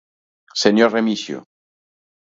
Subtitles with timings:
[0.61, 1.37] ¡Señor Remixio!